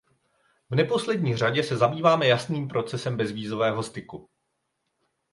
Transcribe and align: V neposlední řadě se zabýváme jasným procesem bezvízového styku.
V 0.69 0.75
neposlední 0.75 1.37
řadě 1.37 1.63
se 1.63 1.77
zabýváme 1.77 2.27
jasným 2.27 2.67
procesem 2.67 3.17
bezvízového 3.17 3.83
styku. 3.83 4.29